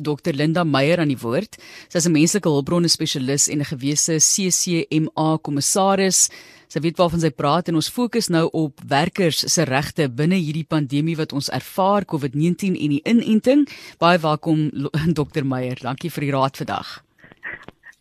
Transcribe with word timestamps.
Dr 0.00 0.32
Linda 0.34 0.64
Meyer 0.64 1.00
aan 1.00 1.12
die 1.12 1.18
woord. 1.18 1.56
Sy 1.88 1.98
is 1.98 2.06
'n 2.06 2.12
menslike 2.12 2.48
hulpbronne 2.48 2.88
spesialis 2.88 3.48
en 3.48 3.60
'n 3.60 3.64
gewese 3.64 4.18
CCMA 4.20 5.38
kommissaris. 5.42 6.30
Sy 6.68 6.80
weet 6.80 6.98
waarvan 6.98 7.20
sy 7.20 7.30
praat 7.30 7.68
en 7.68 7.74
ons 7.74 7.88
fokus 7.88 8.28
nou 8.28 8.48
op 8.52 8.80
werkers 8.84 9.40
se 9.54 9.64
regte 9.64 10.08
binne 10.08 10.36
hierdie 10.36 10.66
pandemie 10.68 11.16
wat 11.16 11.32
ons 11.32 11.48
ervaar, 11.48 12.04
COVID-19 12.04 12.76
en 12.76 12.90
die 12.90 13.02
inenting. 13.04 13.68
Baie 13.98 14.18
welkom 14.18 14.70
Dr 15.18 15.44
Meyer. 15.44 15.78
Dankie 15.80 16.10
vir 16.10 16.20
die 16.20 16.32
raad 16.36 16.56
vandag. 16.56 17.07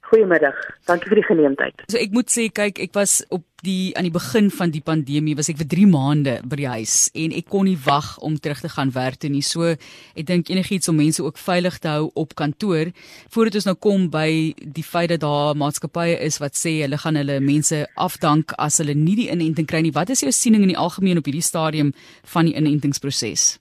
Goeiemiddag. 0.08 0.56
Dankie 0.88 1.10
vir 1.12 1.20
die 1.20 1.28
geleentheid. 1.28 1.82
So 1.92 2.00
ek 2.00 2.14
moet 2.16 2.32
sê 2.32 2.48
kyk, 2.54 2.80
ek 2.80 2.94
was 2.96 3.20
op 3.34 3.44
die 3.66 3.92
aan 3.98 4.06
die 4.08 4.14
begin 4.14 4.48
van 4.54 4.72
die 4.72 4.84
pandemie 4.86 5.34
was 5.36 5.50
ek 5.52 5.58
vir 5.60 5.68
3 5.74 5.88
maande 5.92 6.36
by 6.48 6.60
die 6.62 6.70
huis 6.70 6.94
en 7.18 7.34
ek 7.36 7.50
kon 7.52 7.68
nie 7.68 7.76
wag 7.84 8.14
om 8.24 8.38
terug 8.40 8.62
te 8.64 8.72
gaan 8.72 8.94
werk 8.96 9.20
toe 9.20 9.32
nie. 9.34 9.44
So 9.44 9.74
ek 9.74 10.30
dink 10.30 10.52
enigiets 10.54 10.88
om 10.88 11.00
mense 11.02 11.26
ook 11.26 11.42
veilig 11.42 11.82
te 11.84 11.92
hou 11.92 12.08
op 12.16 12.38
kantoor 12.40 12.94
voordat 13.34 13.60
ons 13.60 13.68
nou 13.68 13.76
kom 13.88 14.08
by 14.14 14.30
die 14.62 14.86
feit 14.86 15.12
dat 15.12 15.26
daar 15.26 15.58
maatskappye 15.60 16.16
is 16.30 16.40
wat 16.40 16.56
sê 16.56 16.78
hulle 16.86 17.02
gaan 17.04 17.20
hulle 17.20 17.42
mense 17.44 17.84
afdank 18.00 18.56
as 18.56 18.80
hulle 18.80 18.96
nie 18.96 19.20
die 19.20 19.30
inenting 19.34 19.68
kry 19.68 19.84
nie. 19.84 19.96
Wat 19.96 20.14
is 20.14 20.24
jou 20.24 20.32
siening 20.32 20.64
in 20.64 20.72
die 20.72 20.80
algemeen 20.80 21.20
op 21.20 21.28
hierdie 21.28 21.44
stadium 21.44 21.92
van 22.32 22.48
die 22.48 22.56
inentingsproses? 22.56 23.58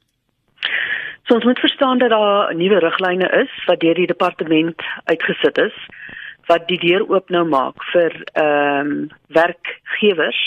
So 1.27 1.35
ons 1.35 1.45
moet 1.49 1.59
verstaan 1.59 1.99
dat 1.99 2.15
daar 2.15 2.55
nuwe 2.55 2.79
riglyne 2.85 3.27
is 3.43 3.51
wat 3.67 3.81
deur 3.83 3.99
die 3.99 4.07
departement 4.07 4.79
uitgesit 5.11 5.59
is 5.59 5.75
wat 6.47 6.69
die 6.69 6.79
deur 6.79 7.07
oop 7.09 7.31
nou 7.35 7.45
maak 7.49 7.83
vir 7.93 8.13
ehm 8.33 8.91
um, 8.91 9.09
werkgewers 9.35 10.43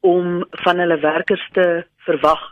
om 0.00 0.44
van 0.64 0.78
hulle 0.78 0.98
werkers 1.02 1.44
te 1.52 1.84
verwag 2.06 2.42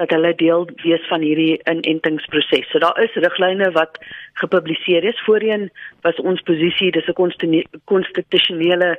dat 0.00 0.10
hulle 0.10 0.32
deel 0.34 0.68
wees 0.82 1.02
van 1.08 1.20
hierdie 1.20 1.60
inentingsproses. 1.68 2.68
So 2.70 2.80
daar 2.80 2.96
is 3.02 3.16
riglyne 3.24 3.70
wat 3.76 3.98
gepubliseer 4.40 5.04
is. 5.04 5.22
Voorheen 5.26 5.68
was 6.06 6.16
ons 6.16 6.40
posisie 6.48 6.90
dis 6.90 7.08
'n 7.08 7.64
konstitusionele 7.84 8.98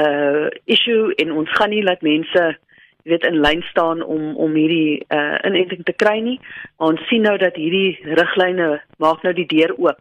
uh 0.00 0.46
issue 0.64 1.14
en 1.14 1.32
ons 1.32 1.50
gaan 1.50 1.70
nie 1.70 1.82
laat 1.82 2.02
mense 2.02 2.56
weet 3.04 3.24
in 3.24 3.40
lyn 3.40 3.62
staan 3.62 4.02
om 4.02 4.36
om 4.36 4.54
hierdie 4.54 5.04
uh 5.08 5.38
inenting 5.44 5.84
te 5.84 5.92
kry 5.92 6.18
nie. 6.20 6.40
Maar 6.78 6.88
ons 6.88 7.06
sien 7.08 7.22
nou 7.22 7.36
dat 7.38 7.56
hierdie 7.56 7.98
riglyne 8.02 8.82
maak 8.98 9.22
nou 9.22 9.32
die 9.32 9.46
deur 9.46 9.74
oop 9.76 10.00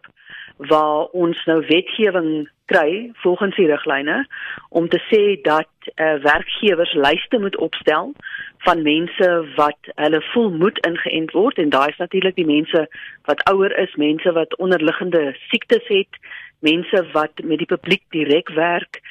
waar 0.57 1.07
ons 1.11 1.45
nou 1.45 1.59
wetgewing 1.67 2.49
kry 2.65 3.11
volgens 3.13 3.55
die 3.55 3.67
riglyne 3.67 4.27
om 4.69 4.87
te 4.89 4.99
sê 5.09 5.41
dat 5.41 5.69
uh, 5.95 6.13
werkgewers 6.23 6.93
lyste 6.93 7.39
moet 7.39 7.57
opstel 7.57 8.13
van 8.57 8.81
mense 8.81 9.29
wat 9.55 9.91
hulle 9.95 10.21
voel 10.31 10.49
moet 10.51 10.79
ingeënt 10.87 11.31
word 11.31 11.57
en 11.57 11.69
daai 11.69 11.89
is 11.89 11.99
natuurlik 11.99 12.35
die 12.35 12.47
mense 12.47 12.87
wat 13.27 13.43
ouer 13.51 13.77
is, 13.77 13.95
mense 13.95 14.31
wat 14.31 14.55
onderliggende 14.57 15.35
siektes 15.49 15.87
het, 15.87 16.19
mense 16.59 17.05
wat 17.11 17.43
met 17.43 17.59
die 17.59 17.67
publiek 17.67 18.03
direk 18.15 18.49
werk. 18.49 19.01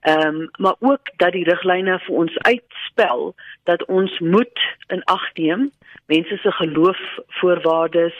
Ehm 0.00 0.40
um, 0.40 0.48
maar 0.58 0.74
ook 0.78 1.12
dat 1.16 1.32
die 1.32 1.44
riglyne 1.44 1.98
vir 2.06 2.14
ons 2.14 2.38
uitspel 2.38 3.34
dat 3.70 3.84
ons 3.84 4.18
moet 4.18 4.64
in 4.88 5.04
ag 5.04 5.28
neem 5.34 5.70
mense 6.06 6.36
se 6.36 6.52
geloofvoorwaardes 6.52 8.16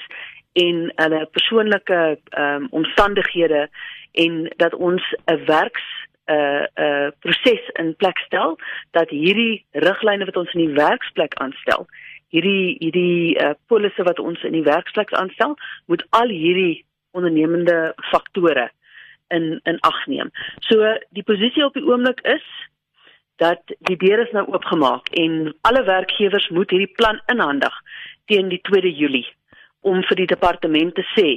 en 0.52 0.92
hulle 0.94 1.26
persoonlike 1.32 2.18
ehm 2.30 2.62
um, 2.62 2.68
omstandighede 2.70 3.68
en 4.12 4.52
dat 4.56 4.74
ons 4.74 5.02
'n 5.27 5.44
werks 5.46 5.86
'n 6.27 6.32
uh, 6.32 6.66
'n 6.77 6.82
uh, 6.82 7.08
proses 7.20 7.64
in 7.72 7.96
plek 7.96 8.19
stel 8.19 8.58
dat 8.91 9.08
hierdie 9.10 9.64
riglyne 9.72 10.24
wat 10.24 10.36
ons 10.36 10.52
in 10.52 10.66
die 10.66 10.74
werksplek 10.74 11.34
aanstel 11.34 11.86
hierdie 12.32 12.77
hierdie 12.80 13.36
uh, 13.36 13.52
polisse 13.69 14.04
wat 14.08 14.19
ons 14.19 14.42
in 14.48 14.56
die 14.56 14.66
werksplek 14.66 15.12
aanstel 15.12 15.56
moet 15.86 16.04
al 16.10 16.32
hierdie 16.32 16.84
ondernemende 17.12 17.94
faktore 18.10 18.70
in 19.28 19.60
in 19.69 19.80
ag 19.88 19.98
neem. 20.06 20.30
So 20.69 20.94
die 21.10 21.26
posisie 21.28 21.64
op 21.64 21.76
die 21.76 21.84
oomblik 21.84 22.20
is 22.28 22.44
dat 23.41 23.74
die 23.88 23.97
deur 24.00 24.24
is 24.24 24.32
nou 24.36 24.47
oopgemaak 24.52 25.08
en 25.25 25.54
alle 25.69 25.84
werkgewers 25.88 26.48
moet 26.48 26.70
hierdie 26.70 26.94
plan 26.97 27.20
inhandig 27.32 27.76
teen 28.31 28.48
die 28.53 28.60
2 28.69 28.92
Julie 28.97 29.26
om 29.81 30.03
vir 30.08 30.22
die 30.22 30.31
departement 30.31 30.94
te 30.94 31.04
sê 31.12 31.28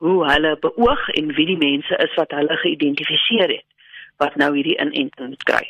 hoe 0.00 0.24
hulle 0.24 0.54
beoog 0.64 1.08
en 1.18 1.34
wie 1.36 1.46
die 1.50 1.58
mense 1.60 1.96
is 2.04 2.14
wat 2.16 2.32
hulle 2.32 2.56
geïdentifiseer 2.62 3.52
het 3.56 3.66
wat 4.20 4.36
nou 4.40 4.50
hierdie 4.54 4.76
inenting 4.80 5.32
moet 5.32 5.44
kry. 5.48 5.62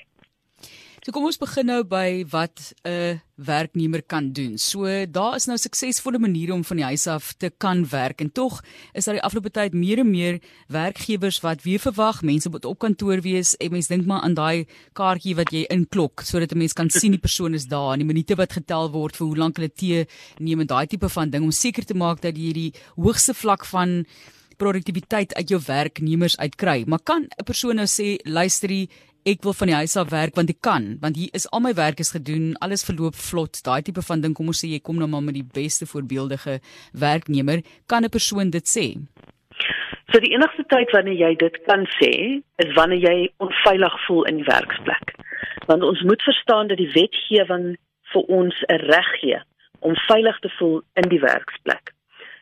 So 1.00 1.14
kom 1.16 1.24
ons 1.24 1.38
begin 1.40 1.64
nou 1.64 1.80
by 1.88 2.26
wat 2.28 2.74
'n 2.84 3.22
werknemer 3.40 4.02
kan 4.02 4.32
doen. 4.32 4.58
So 4.58 4.84
daar 5.06 5.36
is 5.36 5.46
nou 5.46 5.56
suksesvolle 5.56 6.18
maniere 6.18 6.52
om 6.52 6.64
van 6.64 6.76
die 6.76 6.84
huis 6.84 7.06
af 7.06 7.32
te 7.32 7.50
kan 7.56 7.88
werk 7.88 8.20
en 8.20 8.32
tog 8.32 8.60
is 8.92 9.04
daar 9.04 9.14
die 9.14 9.22
afgelope 9.22 9.50
tyd 9.50 9.72
meer 9.72 9.98
en 9.98 10.10
meer 10.10 10.40
werkgewers 10.68 11.40
wat 11.40 11.62
weer 11.62 11.78
verwag 11.78 12.22
mense 12.22 12.50
moet 12.50 12.64
op 12.64 12.78
kantoor 12.78 13.22
wees 13.22 13.56
en 13.56 13.70
mens 13.70 13.88
dink 13.88 14.04
maar 14.06 14.20
aan 14.20 14.34
daai 14.34 14.66
kaartjie 14.92 15.36
wat 15.36 15.50
jy 15.50 15.64
inklok 15.70 16.20
sodat 16.20 16.52
'n 16.52 16.58
mens 16.58 16.74
kan 16.74 16.90
sien 16.90 17.12
die 17.12 17.20
persoon 17.20 17.54
is 17.54 17.64
daar 17.64 17.92
en 17.92 17.98
die 17.98 18.06
minute 18.06 18.36
wat 18.36 18.52
getel 18.52 18.90
word 18.90 19.16
vir 19.16 19.26
hoe 19.26 19.36
lank 19.36 19.56
hulle 19.56 19.72
tee 19.72 20.06
neem 20.38 20.60
en 20.60 20.66
daai 20.66 20.86
tipe 20.86 21.08
van 21.08 21.30
ding 21.30 21.44
om 21.44 21.50
seker 21.50 21.84
te 21.84 21.94
maak 21.94 22.20
dat 22.20 22.36
jy 22.36 22.52
die 22.52 22.74
hoogste 22.96 23.32
vlak 23.34 23.64
van 23.64 24.04
produktiwiteit 24.60 25.34
uit 25.34 25.48
jou 25.48 25.60
werknemers 25.66 26.36
uitkry. 26.36 26.84
Maar 26.86 27.02
kan 27.02 27.22
'n 27.22 27.44
persoon 27.44 27.76
nou 27.76 27.86
sê 27.86 28.18
luisterie 28.24 28.90
ek 29.30 29.44
wil 29.46 29.54
van 29.54 29.70
die 29.70 29.78
huis 29.78 29.96
af 30.00 30.10
werk 30.10 30.34
want 30.38 30.50
ek 30.50 30.60
kan 30.66 30.86
want 31.02 31.18
hier 31.20 31.30
is 31.38 31.46
al 31.54 31.62
my 31.62 31.72
werk 31.78 32.00
is 32.02 32.12
gedoen 32.16 32.54
alles 32.64 32.82
verloop 32.86 33.14
vlot. 33.14 33.60
Daai 33.66 33.82
tipe 33.86 34.02
van 34.02 34.22
ding 34.24 34.34
kom 34.34 34.50
ons 34.50 34.62
sê 34.64 34.70
jy 34.72 34.80
kom 34.82 34.98
nou 34.98 35.08
maar 35.10 35.22
met 35.22 35.36
die 35.38 35.46
beste 35.46 35.86
voorbeeldige 35.86 36.58
werknemer. 36.92 37.62
Kan 37.86 38.04
'n 38.04 38.10
persoon 38.16 38.50
dit 38.50 38.66
sê? 38.66 38.86
So 40.10 40.18
die 40.18 40.34
enigste 40.34 40.64
tyd 40.66 40.90
wanneer 40.90 41.14
jy 41.14 41.34
dit 41.38 41.56
kan 41.66 41.86
sê 42.00 42.42
is 42.64 42.74
wanneer 42.74 43.02
jy 43.10 43.28
onveilig 43.38 43.96
voel 44.06 44.24
in 44.24 44.36
die 44.42 44.48
werksplek. 44.48 45.14
Want 45.66 45.82
ons 45.82 46.02
moet 46.02 46.22
verstaan 46.22 46.68
dat 46.68 46.78
die 46.78 46.92
wetgewing 46.94 47.76
vir 48.12 48.22
ons 48.38 48.56
'n 48.68 48.80
reg 48.90 49.10
gee 49.20 49.38
om 49.80 49.94
veilig 50.08 50.38
te 50.40 50.50
voel 50.58 50.82
in 50.94 51.08
die 51.08 51.20
werksplek. 51.20 51.94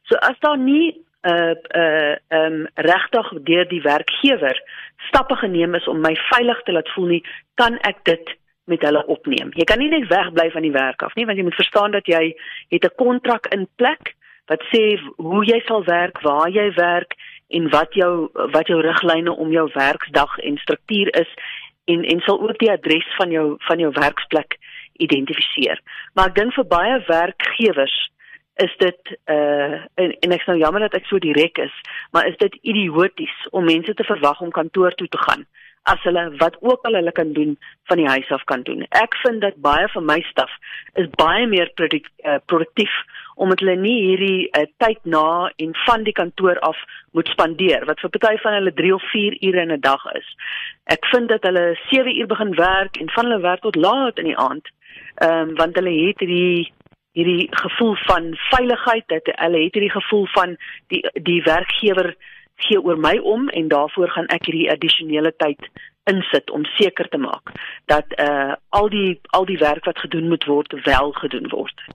So 0.09 0.17
as 0.17 0.39
daar 0.41 0.59
nie 0.59 0.97
uh, 1.23 1.55
uh 1.75 2.15
um 2.29 2.67
regtig 2.75 3.31
deur 3.43 3.69
die 3.69 3.83
werkgewer 3.83 4.61
stappe 5.09 5.37
geneem 5.37 5.75
is 5.75 5.89
om 5.89 6.01
my 6.01 6.15
veilig 6.29 6.63
te 6.63 6.73
laat 6.73 6.89
voel 6.95 7.07
nie, 7.07 7.23
kan 7.55 7.79
ek 7.87 8.05
dit 8.05 8.35
met 8.69 8.83
hulle 8.85 9.07
opneem. 9.07 9.51
Jy 9.57 9.65
kan 9.65 9.81
nie 9.81 9.89
net 9.89 10.09
wegbly 10.11 10.51
van 10.53 10.63
die 10.63 10.75
werk 10.75 11.03
af 11.03 11.15
nie, 11.17 11.25
want 11.27 11.41
jy 11.41 11.47
moet 11.47 11.57
verstaan 11.57 11.95
dat 11.97 12.07
jy 12.07 12.35
het 12.69 12.85
'n 12.85 12.97
kontrak 12.97 13.47
in 13.55 13.69
plek 13.77 14.15
wat 14.49 14.63
sê 14.73 14.99
hoe 15.17 15.45
jy 15.45 15.61
sal 15.67 15.85
werk, 15.85 16.21
waar 16.23 16.49
jy 16.49 16.73
werk 16.77 17.15
en 17.49 17.69
wat 17.69 17.95
jou 17.95 18.29
wat 18.53 18.67
jou 18.67 18.81
riglyne 18.81 19.33
om 19.33 19.53
jou 19.53 19.69
werksdag 19.75 20.39
en 20.39 20.57
struktuur 20.57 21.09
is 21.21 21.31
en 21.85 22.05
en 22.05 22.21
sal 22.21 22.41
ook 22.41 22.59
die 22.59 22.71
adres 22.71 23.09
van 23.17 23.31
jou 23.31 23.57
van 23.59 23.79
jou 23.79 23.91
werksplek 23.93 24.59
identifiseer. 24.93 25.81
Maar 26.15 26.27
ek 26.29 26.35
dink 26.35 26.55
vir 26.55 26.65
baie 26.65 27.03
werkgewers 27.07 27.97
is 28.65 28.75
dit 28.79 29.15
uh 29.31 29.79
en, 29.95 30.11
en 30.21 30.35
ek 30.35 30.41
is 30.41 30.51
nou 30.51 30.59
jammer 30.59 30.87
dat 30.87 30.99
ek 30.99 31.07
so 31.07 31.23
direk 31.23 31.59
is, 31.63 31.75
maar 32.13 32.27
is 32.27 32.37
dit 32.43 32.59
idioties 32.63 33.37
om 33.51 33.65
mense 33.65 33.95
te 33.95 34.05
verwag 34.05 34.41
om 34.41 34.55
kantoor 34.55 34.95
toe 34.99 35.09
te 35.09 35.23
gaan 35.29 35.47
as 35.89 36.03
hulle 36.05 36.25
wat 36.43 36.57
ook 36.61 36.85
al 36.89 36.99
hulle 36.99 37.13
kan 37.13 37.33
doen 37.33 37.55
van 37.89 37.97
die 37.97 38.09
huis 38.09 38.31
af 38.31 38.45
kan 38.45 38.63
doen. 38.63 38.85
Ek 38.89 39.15
vind 39.25 39.41
dat 39.41 39.61
baie 39.65 39.89
van 39.95 40.05
my 40.05 40.19
staf 40.31 40.53
is 41.01 41.09
baie 41.21 41.47
meer 41.47 41.71
produk, 41.81 42.09
uh, 42.25 42.37
produktief 42.45 42.93
omdat 43.39 43.63
hulle 43.63 43.77
nie 43.81 43.97
hierdie 44.03 44.49
uh, 44.51 44.67
tyd 44.83 44.99
na 45.05 45.51
en 45.57 45.75
van 45.87 46.05
die 46.05 46.17
kantoor 46.21 46.59
af 46.67 46.81
moet 47.17 47.31
spandeer 47.33 47.87
wat 47.89 48.03
vir 48.03 48.13
party 48.17 48.41
van 48.45 48.59
hulle 48.59 48.75
3 48.81 48.95
of 48.95 49.07
4 49.13 49.39
ure 49.49 49.63
in 49.63 49.73
'n 49.73 49.81
dag 49.81 50.05
is. 50.21 50.29
Ek 50.97 51.07
vind 51.13 51.29
dat 51.29 51.47
hulle 51.47 51.79
7 51.91 52.19
uur 52.19 52.27
begin 52.27 52.55
werk 52.55 52.97
en 52.97 53.11
van 53.17 53.25
hulle 53.25 53.41
werk 53.41 53.63
tot 53.63 53.77
laat 53.77 54.19
in 54.19 54.31
die 54.33 54.37
aand. 54.49 54.67
Ehm 55.15 55.49
um, 55.49 55.55
want 55.57 55.77
hulle 55.77 55.95
het 56.07 56.21
hierdie 56.21 56.73
hierdie 57.19 57.49
gevoel 57.51 57.95
van 58.07 58.33
veiligheid 58.49 59.07
dat 59.11 59.31
hulle 59.35 59.63
het 59.65 59.79
hierdie 59.79 59.95
gevoel 59.95 60.27
van 60.35 60.57
die 60.93 61.03
die 61.31 61.43
werkgewer 61.43 62.15
gee 62.67 62.81
oor 62.83 62.99
my 62.99 63.17
om 63.19 63.49
en 63.49 63.71
daarvoor 63.71 64.11
gaan 64.15 64.31
ek 64.35 64.51
hierdie 64.51 64.71
addisionele 64.73 65.33
tyd 65.43 65.71
insit 66.11 66.51
om 66.51 66.65
seker 66.79 67.09
te 67.13 67.21
maak 67.21 67.55
dat 67.93 68.15
uh 68.19 68.55
al 68.81 68.91
die 68.93 69.21
al 69.37 69.47
die 69.49 69.61
werk 69.61 69.87
wat 69.91 70.05
gedoen 70.05 70.29
moet 70.29 70.47
word 70.51 70.75
wel 70.85 71.13
gedoen 71.23 71.49
word. 71.55 71.89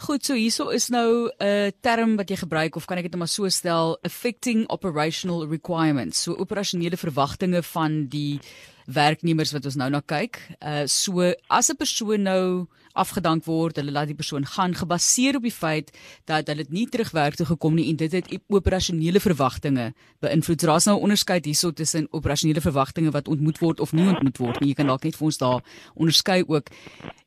Goed, 0.00 0.24
so 0.24 0.32
hierso 0.34 0.70
is 0.72 0.88
nou 0.88 1.28
'n 1.28 1.44
uh, 1.44 1.70
term 1.80 2.16
wat 2.16 2.30
jy 2.30 2.36
gebruik 2.40 2.76
of 2.76 2.86
kan 2.86 2.96
ek 2.96 3.04
dit 3.04 3.12
net 3.12 3.20
maar 3.20 3.28
so 3.28 3.48
stel, 3.48 3.98
affecting 4.02 4.64
operational 4.68 5.44
requirements. 5.48 6.22
So 6.22 6.32
operasionele 6.32 6.96
verwagtinge 6.96 7.62
van 7.62 8.06
die 8.08 8.40
werknemers 8.86 9.52
wat 9.52 9.64
ons 9.64 9.76
nou 9.76 9.90
na 9.90 10.00
kyk. 10.00 10.40
Uh 10.64 10.86
so 10.86 11.20
as 11.48 11.68
'n 11.68 11.76
persoon 11.76 12.22
nou 12.22 12.66
afgedank 12.92 13.44
word, 13.44 13.76
hulle 13.76 13.92
laat 13.92 14.10
die 14.10 14.18
persoon 14.18 14.44
gaan 14.44 14.74
gebaseer 14.74 15.36
op 15.36 15.42
die 15.42 15.54
feit 15.54 15.90
dat 16.26 16.48
hulle 16.50 16.64
nie 16.68 16.86
terugwerk 16.88 17.34
toe 17.38 17.46
gekom 17.46 17.74
nie 17.74 17.88
en 17.90 17.96
dit 17.96 18.12
het 18.12 18.30
operasionele 18.48 19.20
verwagtinge 19.20 19.92
beïnvloed. 20.20 20.60
Daar's 20.60 20.86
nou 20.86 20.96
'n 20.98 21.02
onderskeid 21.02 21.44
hierso 21.44 21.70
tussen 21.70 22.08
operasionele 22.10 22.60
verwagtinge 22.60 23.10
wat 23.10 23.28
ontmoet 23.28 23.58
word 23.58 23.80
of 23.80 23.92
nie 23.92 24.08
ontmoet 24.08 24.38
word 24.38 24.60
nie. 24.60 24.68
Jy 24.68 24.74
kan 24.74 24.86
dalk 24.86 25.04
net 25.04 25.16
vir 25.16 25.26
ons 25.26 25.38
daar 25.38 25.60
onderskei 25.94 26.44
ook. 26.46 26.66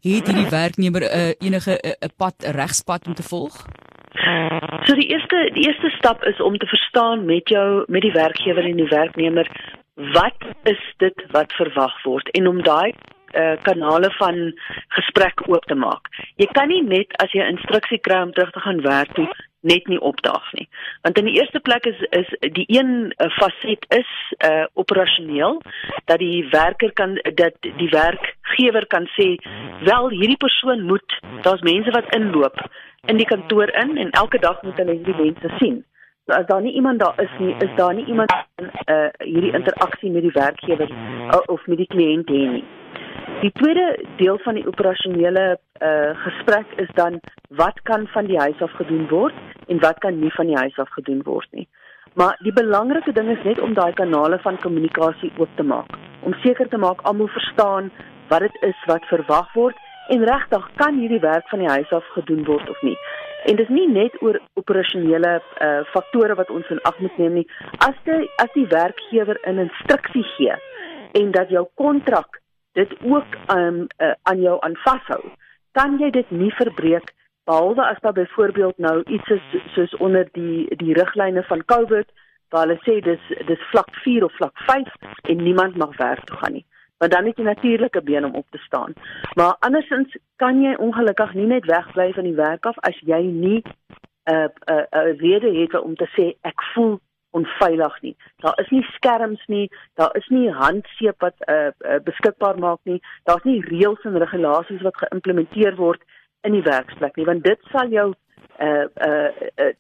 Het 0.02 0.28
hierdie 0.28 0.50
werknemer 0.50 1.02
'n 1.02 1.18
uh, 1.18 1.34
enige 1.40 1.80
'n 1.82 1.88
uh, 1.88 2.10
pad, 2.18 2.36
regspad 2.40 3.08
om 3.08 3.14
te 3.14 3.24
volg? 3.24 3.66
So 4.86 4.96
die 4.96 5.08
eerste 5.08 5.50
die 5.54 5.68
eerste 5.68 5.90
stap 5.90 6.24
is 6.24 6.42
om 6.42 6.58
te 6.58 6.66
verstaan 6.66 7.26
met 7.26 7.50
jou 7.50 7.86
met 7.88 8.02
die 8.02 8.12
werkgewer 8.12 8.64
en 8.64 8.76
die 8.76 8.88
werknemer 8.88 9.48
wat 9.96 10.38
is 10.64 10.82
dit 10.98 11.26
wat 11.32 11.54
verwag 11.54 12.04
word 12.04 12.30
en 12.30 12.48
om 12.48 12.62
daai 12.64 12.94
uh, 13.34 13.56
kanale 13.62 14.12
van 14.20 14.54
gesprek 14.98 15.48
oop 15.48 15.66
te 15.66 15.76
maak. 15.76 16.08
Jy 16.42 16.50
kan 16.52 16.70
nie 16.72 16.84
net 16.84 17.16
as 17.24 17.34
jy 17.34 17.46
instruksie 17.48 18.00
kry 18.00 18.22
om 18.22 18.34
terug 18.34 18.54
te 18.54 18.64
gaan 18.66 18.82
werk 18.86 19.14
toe 19.18 19.28
net 19.64 19.88
nie 19.88 20.00
opdaag 20.00 20.48
nie. 20.58 20.68
Want 21.02 21.18
in 21.20 21.30
die 21.30 21.36
eerste 21.40 21.60
plek 21.60 21.86
is 21.88 22.00
is 22.12 22.30
die 22.58 22.66
een 22.68 23.14
uh, 23.18 23.30
faset 23.38 23.86
is 23.96 24.12
uh 24.48 24.66
operasioneel 24.74 25.62
dat 26.12 26.20
die 26.20 26.48
werker 26.52 26.92
kan 27.00 27.16
dat 27.40 27.56
die 27.62 27.90
werkgewer 27.94 28.88
kan 28.88 29.08
sê 29.16 29.30
wel 29.88 30.10
hierdie 30.10 30.42
persoon 30.46 30.84
moet 30.92 31.20
daar's 31.48 31.64
mense 31.70 31.96
wat 31.96 32.16
inloop 32.16 32.60
in 33.08 33.18
die 33.18 33.30
kantoor 33.30 33.72
in 33.86 33.98
en 33.98 34.12
elke 34.12 34.40
dag 34.40 34.62
moet 34.62 34.78
hulle 34.78 35.00
hierdie 35.00 35.20
mense 35.22 35.56
sien. 35.60 35.84
So 36.26 36.36
as 36.36 36.46
daar 36.48 36.62
nie 36.62 36.74
iemand 36.74 37.00
daar 37.00 37.20
is 37.24 37.32
nie, 37.40 37.56
is 37.60 37.76
daar 37.76 37.94
nie 37.94 38.06
iemand 38.06 38.32
in 38.56 38.72
uh 38.96 39.10
hierdie 39.20 39.56
interaksie 39.60 40.12
met 40.12 40.28
die 40.28 40.36
werkgewer 40.36 40.92
uh, 40.92 41.40
of 41.46 41.68
met 41.68 41.78
die 41.78 41.92
kliënt 41.96 42.30
hê 42.32 42.46
nie. 42.58 42.66
Die 43.44 43.52
tweede 43.52 44.06
deel 44.16 44.38
van 44.44 44.56
die 44.56 44.68
operasionele 44.68 45.58
uh 45.88 46.12
gesprek 46.26 46.70
is 46.84 46.92
dan 46.96 47.20
wat 47.60 47.80
kan 47.90 48.06
van 48.08 48.26
die 48.26 48.38
huis 48.40 48.62
af 48.62 48.72
gedoen 48.80 49.08
word 49.10 49.34
en 49.68 49.80
wat 49.80 49.98
kan 50.00 50.20
nie 50.20 50.32
van 50.32 50.48
die 50.48 50.56
huis 50.56 50.78
af 50.80 50.92
gedoen 50.96 51.20
word 51.24 51.50
nie. 51.52 51.68
Maar 52.14 52.38
die 52.40 52.54
belangrike 52.54 53.12
ding 53.12 53.28
is 53.34 53.44
net 53.44 53.60
om 53.60 53.74
daai 53.74 53.92
kanale 53.94 54.40
van 54.46 54.60
kommunikasie 54.64 55.32
oop 55.38 55.50
te 55.56 55.64
maak. 55.64 55.92
Om 56.22 56.34
seker 56.44 56.70
te 56.72 56.80
maak 56.80 57.02
almal 57.02 57.28
verstaan 57.34 57.90
wat 58.30 58.46
dit 58.46 58.56
is 58.70 58.86
wat 58.92 59.10
verwag 59.12 59.50
word 59.54 59.82
en 60.16 60.24
regtig 60.30 60.70
kan 60.76 61.02
hierdie 61.02 61.20
werk 61.26 61.50
van 61.52 61.60
die 61.66 61.72
huis 61.74 61.92
af 61.92 62.08
gedoen 62.14 62.46
word 62.48 62.70
of 62.70 62.82
nie. 62.82 62.96
En 63.52 63.60
dis 63.60 63.74
nie 63.80 63.90
net 63.92 64.16
oor 64.22 64.40
operasionele 64.62 65.34
uh 65.68 65.82
faktore 65.92 66.40
wat 66.40 66.56
ons 66.60 66.72
in 66.72 66.80
ag 66.92 67.04
moet 67.04 67.20
neem 67.20 67.36
nie. 67.42 67.46
As 67.90 68.00
die 68.08 68.22
as 68.46 68.56
die 68.56 68.70
werkgewer 68.78 69.42
'n 69.44 69.60
instruksie 69.68 70.24
gee 70.38 70.56
en 71.20 71.36
dat 71.36 71.50
jou 71.50 71.68
kontrak 71.76 72.40
dit 72.74 72.94
ook 73.02 73.36
um, 73.56 73.86
uh, 73.98 74.14
aan 74.24 74.42
jou 74.42 74.58
aan 74.62 74.76
vashou, 74.86 75.22
kan 75.72 76.00
jy 76.00 76.10
dit 76.10 76.32
nie 76.32 76.52
verbreek 76.58 77.14
behalwe 77.46 77.86
as 77.86 78.00
daar 78.02 78.14
byvoorbeeld 78.14 78.78
nou 78.78 79.04
iets 79.04 79.30
is 79.30 79.48
soos 79.74 79.96
onder 79.96 80.28
die 80.32 80.76
die 80.78 80.94
riglyne 80.94 81.44
van 81.44 81.66
COVID 81.66 82.08
waar 82.50 82.68
hulle 82.68 82.80
sê 82.86 83.00
dis 83.02 83.24
dis 83.48 83.70
vlak 83.72 83.90
4 84.06 84.24
of 84.24 84.36
vlak 84.36 84.58
5 84.68 84.94
en 85.22 85.44
niemand 85.44 85.76
mag 85.76 85.98
werk 85.98 86.24
toe 86.26 86.38
gaan 86.38 86.54
nie. 86.54 86.66
Want 86.98 87.12
dan 87.12 87.26
het 87.26 87.38
jy 87.38 87.44
natuurlike 87.44 88.02
been 88.02 88.26
om 88.26 88.36
op 88.36 88.46
te 88.50 88.58
staan. 88.58 88.94
Maar 89.36 89.56
andersins 89.60 90.18
kan 90.36 90.62
jy 90.62 90.76
ongelukkig 90.76 91.34
nie 91.34 91.48
net 91.50 91.66
wegbly 91.66 92.12
van 92.14 92.24
die 92.24 92.38
werk 92.38 92.66
af 92.66 92.78
as 92.90 93.00
jy 93.00 93.22
nie 93.22 93.62
'n 93.62 94.34
uh, 94.34 94.44
'n 94.44 94.52
uh, 94.74 94.86
'n 94.92 95.08
uh, 95.08 95.20
rede 95.20 95.52
het 95.60 95.80
om 95.80 95.96
te 95.96 96.08
sê 96.16 96.34
ek 96.42 96.64
voel 96.74 97.00
onveilig 97.34 97.96
nie. 98.02 98.16
Daar 98.46 98.60
is 98.62 98.70
nie 98.70 98.84
skerms 98.96 99.44
nie, 99.48 99.68
daar 100.00 100.16
is 100.20 100.28
nie 100.30 100.50
handseep 100.54 101.22
wat 101.26 101.36
uh, 101.50 101.72
uh, 101.82 102.00
beskikbaar 102.06 102.60
maak 102.62 102.80
nie. 102.90 103.00
Daar's 103.30 103.44
nie 103.44 103.62
reëls 103.66 104.06
en 104.06 104.20
regulasies 104.22 104.86
wat 104.86 105.02
geïmplementeer 105.02 105.76
word 105.76 106.02
in 106.44 106.54
die 106.58 106.66
werksplek 106.66 107.16
nie, 107.18 107.26
want 107.26 107.44
dit 107.44 107.72
sal 107.72 107.90
jou 107.90 108.12
uh 108.60 108.86
uh, 109.08 109.30
uh 109.58 109.74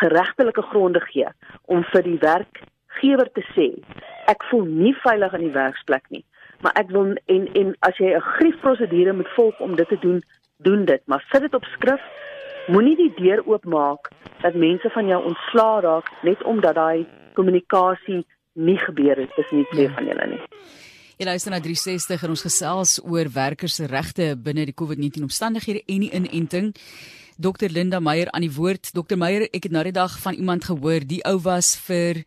geregtelike 0.00 0.62
gronde 0.62 1.00
gee 1.00 1.28
om 1.64 1.84
vir 1.92 2.02
die 2.02 2.18
werkgewer 2.20 3.28
te 3.32 3.44
sê 3.54 3.68
ek 4.32 4.44
voel 4.50 4.64
nie 4.64 4.94
veilig 5.04 5.36
in 5.38 5.44
die 5.46 5.56
werksplek 5.56 6.04
nie 6.08 6.24
maar 6.64 6.76
ek 6.80 6.92
wil 6.96 7.14
en 7.34 7.46
en 7.60 7.74
as 7.88 7.96
jy 7.96 8.14
'n 8.16 8.28
griefprosedure 8.36 9.12
moet 9.12 9.32
volg 9.36 9.60
om 9.60 9.76
dit 9.76 9.88
te 9.88 9.98
doen 10.00 10.22
doen 10.56 10.84
dit 10.84 11.02
maar 11.06 11.24
sit 11.32 11.40
dit 11.40 11.54
op 11.54 11.64
skrif 11.64 12.00
moenie 12.68 12.96
die 12.96 13.12
deur 13.16 13.42
oopmaak 13.46 14.10
dat 14.42 14.54
mense 14.54 14.90
van 14.90 15.06
jou 15.06 15.24
ontslaa 15.24 15.80
raak 15.80 16.10
net 16.22 16.42
omdat 16.44 16.74
daai 16.74 17.06
kommunikasie 17.34 18.24
nie 18.52 18.78
gebeur 18.78 19.16
het 19.16 19.32
tussen 19.34 19.62
die 19.62 19.68
twee 19.70 19.88
ja. 19.88 19.94
van 19.94 20.06
julle 20.10 20.26
nie. 20.34 20.40
Jy 21.20 21.28
luister 21.28 21.52
na 21.52 21.60
360 21.60 22.22
en 22.24 22.32
ons 22.32 22.42
gesels 22.46 22.98
oor 23.04 23.28
werkers 23.32 23.74
se 23.76 23.86
regte 23.86 24.32
binne 24.40 24.64
die 24.64 24.76
COVID-19 24.76 25.26
omstandighede 25.28 25.82
en 25.86 26.06
die 26.06 26.12
inenting. 26.16 26.70
Dr 27.40 27.68
Linda 27.68 28.00
Meyer 28.00 28.30
aan 28.32 28.44
die 28.44 28.52
woord. 28.52 28.92
Dr 28.96 29.16
Meyer, 29.20 29.46
ek 29.52 29.68
het 29.68 29.72
nou 29.72 29.84
die 29.84 29.96
dag 29.96 30.16
van 30.20 30.36
iemand 30.36 30.64
gehoor, 30.68 31.04
die 31.04 31.20
ou 31.28 31.38
was 31.44 31.74
vir 31.86 32.22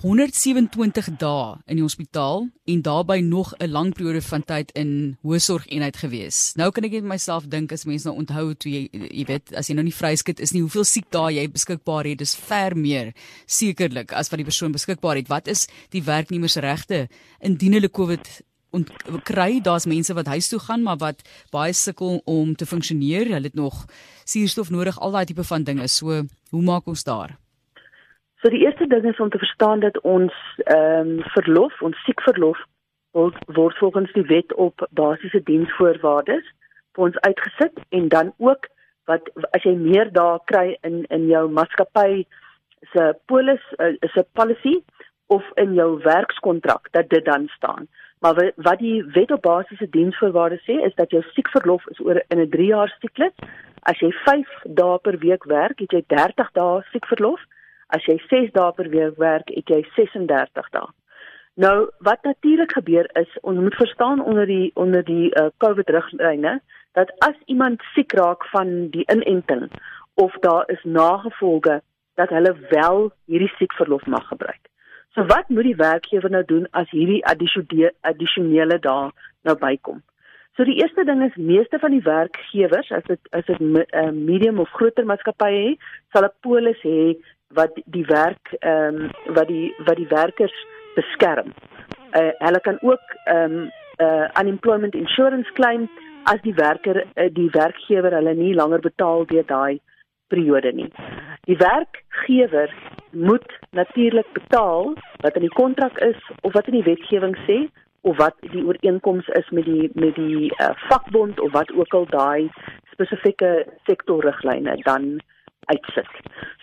127 0.00 1.16
dae 1.18 1.56
in 1.66 1.80
die 1.80 1.82
hospitaal 1.82 2.44
en 2.70 2.82
daarbey 2.86 3.20
nog 3.20 3.54
'n 3.58 3.70
lang 3.70 3.94
periode 3.94 4.22
van 4.22 4.44
tyd 4.44 4.70
in 4.72 5.16
hoësorgeenheid 5.22 5.96
gewees. 5.96 6.52
Nou 6.54 6.70
kan 6.70 6.84
ek 6.84 6.92
net 6.92 7.04
myself 7.04 7.48
dink 7.48 7.72
as 7.72 7.84
mense 7.84 8.06
nou 8.06 8.16
onthou 8.16 8.54
toe 8.54 8.72
jy 8.72 8.88
jy 8.92 9.24
weet 9.24 9.54
as 9.54 9.68
jy 9.68 9.74
nou 9.74 9.84
nie 9.84 9.94
vryskut 9.94 10.40
is 10.40 10.52
nie, 10.52 10.60
hoeveel 10.60 10.84
siek 10.84 11.10
dae 11.10 11.34
jy 11.34 11.48
beskikbaar 11.48 12.04
het, 12.04 12.18
dis 12.18 12.36
ver 12.36 12.76
meer 12.76 13.12
sekerlik 13.46 14.12
as 14.12 14.28
wat 14.30 14.38
die 14.38 14.44
persoon 14.44 14.72
beskikbaar 14.72 15.16
het. 15.16 15.28
Wat 15.28 15.48
is 15.48 15.66
die 15.90 16.02
werknemer 16.02 16.48
se 16.48 16.60
regte 16.60 17.08
indien 17.40 17.72
hulle 17.72 17.90
COVID 17.90 18.42
en 18.72 18.86
kry 19.24 19.60
daar's 19.60 19.86
mense 19.86 20.14
wat 20.14 20.26
huis 20.26 20.48
toe 20.48 20.58
gaan 20.58 20.82
maar 20.82 21.00
wat 21.00 21.22
baie 21.50 21.72
sukkel 21.72 22.20
om 22.24 22.54
te 22.54 22.66
funksioneer. 22.66 23.32
Hulle 23.32 23.48
het 23.48 23.54
nog 23.54 23.86
suurstof 24.24 24.70
nodig, 24.70 24.98
al 25.00 25.10
daai 25.10 25.24
tipe 25.24 25.44
van 25.44 25.64
dinge. 25.64 25.88
So, 25.88 26.22
hoe 26.50 26.62
maak 26.62 26.86
ons 26.86 27.04
daar? 27.04 27.38
So 28.40 28.48
die 28.48 28.62
eerste 28.62 28.86
ding 28.86 29.04
is 29.04 29.18
om 29.18 29.30
te 29.30 29.38
verstaan 29.38 29.80
dat 29.80 30.00
ons 30.00 30.34
ehm 30.64 31.08
um, 31.08 31.22
verlof, 31.34 31.80
ons 31.82 32.04
siekverlof 32.04 32.58
word, 33.10 33.38
word 33.46 33.78
volgens 33.78 34.12
die 34.12 34.26
wet 34.28 34.54
op 34.54 34.86
basiese 34.90 35.42
diensvoorwaardes 35.42 36.46
vir 36.94 37.04
ons 37.08 37.18
uitgesit 37.26 37.80
en 37.88 38.08
dan 38.08 38.32
ook 38.36 38.68
wat 39.10 39.26
as 39.56 39.64
jy 39.66 39.74
meer 39.80 40.12
dae 40.12 40.38
kry 40.52 40.76
in 40.86 41.02
in 41.16 41.26
jou 41.32 41.48
maatskappy 41.50 42.24
se 42.92 43.08
polis 43.26 43.64
is 43.78 44.14
'n 44.16 44.26
policy 44.32 44.76
of 45.26 45.44
in 45.54 45.74
jou 45.74 45.90
werkskontrak 46.02 46.88
dat 46.92 47.08
dit 47.08 47.24
dan 47.24 47.48
staan. 47.56 47.88
Maar 48.20 48.52
wat 48.56 48.78
die 48.78 49.04
wet 49.04 49.30
op 49.30 49.42
basiese 49.42 49.90
diensvoorwaardes 49.90 50.64
sê 50.66 50.78
is 50.86 50.94
dat 50.94 51.10
jou 51.10 51.22
siekverlof 51.22 51.86
is 51.90 52.00
oor 52.00 52.22
in 52.28 52.40
'n 52.40 52.50
3 52.50 52.66
jaar 52.66 52.96
siklus. 53.00 53.34
As 53.82 53.98
jy 53.98 54.12
5 54.12 54.48
dae 54.64 54.98
per 54.98 55.18
week 55.18 55.44
werk, 55.44 55.78
het 55.78 55.90
jy 55.90 56.04
30 56.06 56.50
dae 56.52 56.82
siekverlof. 56.92 57.40
As 57.88 58.04
jy 58.04 58.18
6 58.28 58.52
dae 58.52 58.72
per 58.76 58.88
week 58.92 59.16
werk, 59.16 59.50
het 59.54 59.68
jy 59.72 59.82
36 59.96 60.70
dae. 60.76 60.88
Nou 61.58 61.90
wat 62.06 62.22
natuurlik 62.22 62.72
gebeur 62.72 63.08
is, 63.18 63.30
ons 63.42 63.58
moet 63.58 63.74
verstaan 63.74 64.20
onder 64.22 64.46
die 64.46 64.70
onder 64.74 65.04
die 65.04 65.30
uh, 65.34 65.48
COVID 65.58 65.88
riglyne 65.90 66.60
dat 66.92 67.10
as 67.26 67.34
iemand 67.46 67.82
siek 67.94 68.12
raak 68.12 68.44
van 68.52 68.90
die 68.94 69.04
inenting 69.10 69.66
of 70.14 70.34
daar 70.44 70.68
is 70.70 70.84
nagevolge 70.84 71.80
dat 72.14 72.30
hulle 72.34 72.54
wel 72.70 73.10
hierdie 73.24 73.52
siekverlof 73.56 74.06
mag 74.06 74.28
gebruik. 74.28 74.68
So 75.14 75.24
wat 75.26 75.48
moet 75.48 75.66
die 75.66 75.76
werkgewer 75.78 76.30
nou 76.30 76.44
doen 76.44 76.66
as 76.70 76.90
hierdie 76.90 77.24
addisionele 77.26 78.78
dae 78.78 79.10
nou 79.42 79.56
bykom? 79.58 80.02
So 80.56 80.66
die 80.66 80.78
eerste 80.82 81.04
ding 81.06 81.22
is 81.22 81.36
meeste 81.38 81.78
van 81.78 81.94
die 81.94 82.02
werkgewers 82.02 82.90
as 82.94 83.04
dit 83.06 83.28
as 83.30 83.44
dit 83.46 83.60
'n 83.60 83.82
uh, 83.82 84.10
medium 84.10 84.58
of 84.58 84.70
groter 84.78 85.06
maatskappye 85.06 85.60
het, 85.68 85.78
sal 86.12 86.24
'n 86.26 86.34
polis 86.46 86.80
hê 86.82 87.18
wat 87.54 87.80
die 87.84 88.04
werk 88.06 88.54
ehm 88.58 88.94
um, 88.94 89.10
wat 89.34 89.48
die 89.48 89.74
wat 89.86 89.96
die 89.96 90.08
werkers 90.08 90.54
beskerm. 90.94 91.52
Uh, 92.12 92.30
hulle 92.38 92.60
kan 92.60 92.78
ook 92.80 93.16
ehm 93.24 93.52
um, 93.52 93.70
uh, 93.98 94.28
unemployment 94.40 94.94
insurance 94.94 95.52
claim 95.52 95.88
as 96.22 96.40
die 96.42 96.54
werker 96.54 97.04
uh, 97.04 97.28
die 97.32 97.50
werkgewer 97.50 98.12
hulle 98.12 98.34
nie 98.34 98.54
langer 98.54 98.80
betaal 98.80 99.26
deur 99.26 99.46
daai 99.46 99.80
periode 100.28 100.72
nie. 100.72 100.90
Die 101.48 101.56
werkgewer 101.56 102.72
moet 103.10 103.58
natuurlik 103.70 104.32
betaal 104.32 104.94
wat 105.24 105.36
in 105.36 105.46
die 105.46 105.56
kontrak 105.60 105.98
is 105.98 106.20
of 106.42 106.52
wat 106.52 106.66
in 106.66 106.80
die 106.80 106.88
wetgewing 106.90 107.36
sê 107.46 107.62
of 108.00 108.16
wat 108.16 108.36
die 108.52 108.64
ooreenkoms 108.64 109.28
is 109.40 109.48
met 109.50 109.64
die 109.64 109.90
met 109.94 110.14
die 110.14 110.52
uh, 110.52 110.70
vakbond 110.88 111.40
of 111.40 111.52
wat 111.52 111.72
ook 111.72 111.94
al 111.94 112.06
daai 112.12 112.50
spesifieke 112.92 113.66
sektorriglyne 113.86 114.76
dan 114.82 115.18
uitsit. 115.66 116.08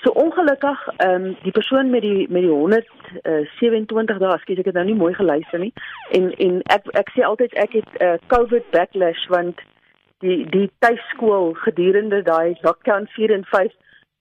So 0.03 0.09
ongelukkig 0.11 0.87
ehm 0.97 1.25
um, 1.25 1.37
die 1.43 1.51
persoon 1.51 1.89
met 1.89 2.01
die 2.01 2.27
met 2.29 2.41
die 2.41 2.51
127 2.51 4.15
uh, 4.15 4.21
dae, 4.21 4.39
skiet 4.39 4.59
ek 4.59 4.65
het 4.65 4.75
nou 4.79 4.85
nie 4.85 4.95
mooi 4.95 5.13
geluister 5.13 5.59
nie. 5.59 5.73
En 6.11 6.31
en 6.47 6.61
ek 6.73 6.89
ek 7.01 7.11
sê 7.15 7.23
altyd 7.23 7.53
ek 7.53 7.71
het 7.79 7.89
'n 7.99 8.03
uh, 8.03 8.17
COVID 8.27 8.69
backlash 8.71 9.27
want 9.27 9.61
die 10.19 10.49
die 10.49 10.69
tuiskool 10.79 11.53
gedurende 11.53 12.21
daai 12.21 12.57
lockdown 12.61 13.07
4 13.07 13.33
en 13.33 13.45
5 13.45 13.71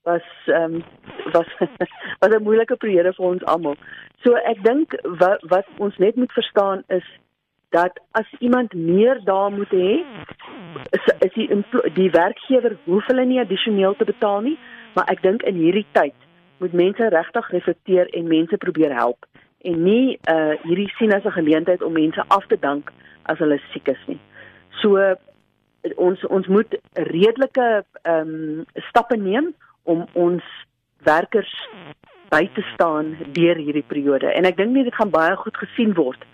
was 0.02 0.26
ehm 0.46 0.74
um, 0.74 0.84
was 1.32 1.48
was 2.20 2.30
'n 2.30 2.42
moeilike 2.42 2.76
periode 2.76 3.12
vir 3.12 3.26
ons 3.26 3.44
almal. 3.44 3.76
So 4.22 4.34
ek 4.34 4.62
dink 4.64 4.96
wat 5.02 5.42
wat 5.48 5.66
ons 5.78 5.96
net 5.96 6.16
moet 6.16 6.32
verstaan 6.32 6.82
is 6.88 7.06
dat 7.74 8.00
as 8.20 8.28
iemand 8.38 8.74
meer 8.74 9.20
daar 9.26 9.50
moet 9.52 9.72
hê 9.74 9.92
is, 10.96 11.06
is 11.26 11.32
die 11.34 11.48
die 11.98 12.10
werkgewer 12.14 12.76
hoef 12.84 13.06
hulle 13.10 13.24
nie 13.26 13.40
addisioneel 13.42 13.96
te 13.98 14.08
betaal 14.10 14.40
nie 14.46 14.58
maar 14.94 15.10
ek 15.14 15.22
dink 15.26 15.42
in 15.42 15.58
hierdie 15.58 15.86
tyd 15.98 16.14
moet 16.62 16.72
mense 16.72 17.08
regtig 17.18 17.50
reflekteer 17.56 18.10
en 18.18 18.30
mense 18.30 18.56
probeer 18.66 18.94
help 18.94 19.26
en 19.64 19.82
nie 19.84 20.18
uh 20.30 20.54
hierdie 20.64 20.90
sien 20.98 21.14
as 21.16 21.24
'n 21.24 21.38
geleentheid 21.38 21.82
om 21.82 21.92
mense 21.92 22.24
af 22.28 22.46
te 22.46 22.58
dank 22.60 22.92
as 23.22 23.38
hulle 23.38 23.58
siek 23.72 23.88
is 23.88 24.02
nie. 24.06 24.20
So 24.82 25.16
ons 25.96 26.24
ons 26.26 26.46
moet 26.46 26.76
redelike 26.92 27.84
ehm 28.02 28.28
um, 28.28 28.64
stappe 28.88 29.16
neem 29.16 29.54
om 29.82 30.06
ons 30.12 30.44
werkers 31.04 31.52
by 32.28 32.48
te 32.54 32.64
staan 32.74 33.16
deur 33.32 33.56
hierdie 33.56 33.88
periode. 33.88 34.32
En 34.32 34.44
ek 34.44 34.56
dink 34.56 34.72
nie 34.72 34.84
dit 34.84 34.94
gaan 34.94 35.10
baie 35.10 35.36
goed 35.36 35.56
gesien 35.56 35.94
word 35.94 36.24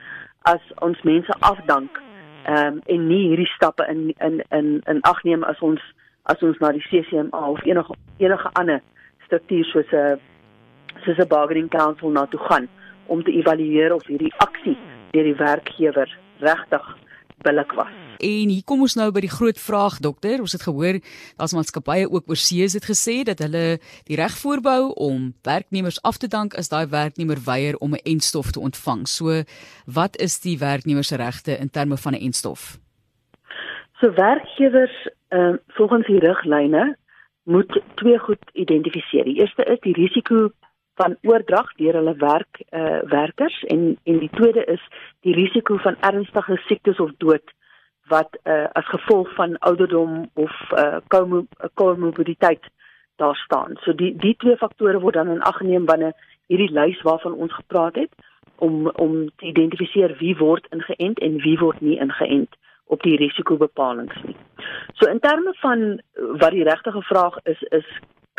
as 0.42 0.60
ons 0.80 1.02
mense 1.02 1.32
afdank 1.40 2.02
ehm 2.44 2.66
um, 2.66 2.80
en 2.86 3.06
nie 3.06 3.28
hierdie 3.28 3.50
stappe 3.54 3.84
in 3.88 4.14
in 4.18 4.42
in 4.50 4.80
in 4.88 5.02
ag 5.02 5.22
neem 5.24 5.44
as 5.44 5.60
ons 5.60 5.80
as 6.24 6.42
ons 6.42 6.58
na 6.58 6.72
die 6.72 6.84
CCMA 6.88 7.42
of 7.54 7.64
enige 7.64 7.94
enige 8.18 8.50
ander 8.52 8.80
struktuur 9.26 9.64
soos 9.64 9.92
'n 9.92 10.20
soos 11.04 11.18
'n 11.18 11.28
bargaining 11.28 11.68
council 11.68 12.10
na 12.10 12.26
toe 12.26 12.40
gaan 12.40 12.68
om 13.06 13.22
te 13.22 13.32
evalueer 13.32 13.94
of 13.94 14.06
hierdie 14.06 14.34
aksie 14.36 14.76
deur 15.10 15.24
die 15.24 15.36
werkgewer 15.36 16.18
regtig 16.38 16.96
billik 17.42 17.72
was. 17.72 18.09
En 18.20 18.52
hier 18.52 18.64
kom 18.64 18.82
ons 18.84 18.96
nou 18.98 19.08
by 19.14 19.22
die 19.24 19.32
groot 19.32 19.58
vraag 19.58 19.98
dokter. 20.04 20.40
Ons 20.44 20.52
het 20.52 20.64
gehoor 20.66 21.00
daar's 21.40 21.54
maatskappye 21.56 22.10
ook 22.10 22.28
oor 22.28 22.36
see 22.36 22.66
het 22.68 22.84
gesê 22.84 23.22
dat 23.24 23.40
hulle 23.40 23.80
die 24.08 24.18
reg 24.20 24.36
voorbou 24.42 24.92
om 24.94 25.32
werknemers 25.42 26.02
af 26.02 26.20
te 26.20 26.28
dank 26.28 26.54
as 26.54 26.68
daai 26.68 26.86
werknemer 26.92 27.40
weier 27.46 27.76
om 27.80 27.94
'n 27.94 28.04
enstof 28.04 28.52
te 28.52 28.60
ontvang. 28.60 29.08
So 29.08 29.42
wat 29.86 30.16
is 30.16 30.40
die 30.40 30.58
werknemer 30.58 31.04
se 31.04 31.16
regte 31.16 31.56
in 31.58 31.70
terme 31.70 31.96
van 31.96 32.12
'n 32.12 32.24
enstof? 32.28 32.78
So 34.00 34.12
werkgewers 34.12 35.08
ehm 35.28 35.52
uh, 35.52 35.56
volgens 35.66 36.06
die 36.06 36.18
riglyne 36.18 36.96
moet 37.44 37.80
twee 37.94 38.18
goed 38.18 38.44
identifiseer. 38.52 39.24
Die 39.24 39.40
eerste 39.40 39.64
is 39.64 39.80
die 39.80 39.94
risiko 39.94 40.50
van 40.94 41.16
oordrag 41.22 41.72
deur 41.74 41.94
hulle 41.94 42.16
werk 42.16 42.60
uh 42.70 43.00
werkers 43.02 43.64
en 43.64 43.98
en 44.04 44.18
die 44.18 44.30
tweede 44.30 44.64
is 44.64 44.82
die 45.20 45.34
risiko 45.34 45.76
van 45.76 45.96
ernstige 46.00 46.56
siektes 46.66 47.00
of 47.00 47.10
dood 47.16 47.52
wat 48.12 48.36
uh 48.44 48.66
as 48.78 48.88
gevolg 48.90 49.34
van 49.38 49.58
ouderdom 49.58 50.30
of 50.34 50.54
uh 50.82 50.98
komorbiditeit 51.74 52.64
daar 53.16 53.36
staan. 53.36 53.76
So 53.84 53.94
die 53.94 54.16
die 54.16 54.36
twee 54.36 54.56
faktore 54.56 55.00
word 55.00 55.14
dan 55.14 55.28
in 55.28 55.42
ag 55.42 55.56
geneem 55.56 55.86
wanneer 55.86 56.14
hierdie 56.46 56.72
lys 56.72 57.02
waarvan 57.02 57.32
ons 57.32 57.54
gepraat 57.54 57.94
het 57.94 58.12
om 58.56 58.88
om 58.88 59.28
te 59.36 59.46
identifiseer 59.52 60.16
wie 60.18 60.36
word 60.36 60.66
ingeënt 60.76 61.20
en 61.26 61.40
wie 61.44 61.58
word 61.58 61.80
nie 61.80 61.98
ingeënt 62.06 62.56
op 62.94 63.02
die 63.02 63.16
risikobepalings 63.16 64.22
nie. 64.26 64.36
So 64.98 65.10
in 65.10 65.20
terme 65.20 65.54
van 65.62 66.00
wat 66.42 66.56
die 66.56 66.64
regte 66.68 66.94
vraag 67.12 67.38
is 67.52 67.62
is 67.80 67.86